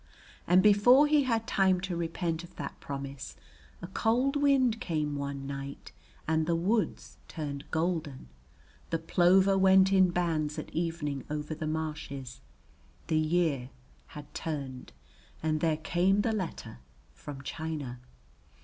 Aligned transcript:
And 0.47 0.63
before 0.63 1.05
he 1.05 1.25
had 1.25 1.45
time 1.45 1.79
to 1.81 1.95
repent 1.95 2.43
of 2.43 2.55
that 2.55 2.79
promise 2.79 3.35
a 3.83 3.87
cold 3.87 4.35
wind 4.35 4.81
came 4.81 5.15
one 5.15 5.45
night 5.45 5.91
and 6.27 6.47
the 6.47 6.55
woods 6.55 7.17
turned 7.27 7.69
golden, 7.69 8.27
the 8.89 8.97
plover 8.97 9.59
went 9.59 9.93
in 9.93 10.09
bands 10.09 10.57
at 10.57 10.71
evening 10.73 11.23
over 11.29 11.53
the 11.53 11.67
marshes, 11.67 12.41
the 13.09 13.19
year 13.19 13.69
had 14.07 14.33
turned, 14.33 14.91
and 15.43 15.61
there 15.61 15.77
came 15.77 16.21
the 16.21 16.33
letter 16.33 16.79
from 17.13 17.43
China. 17.43 17.99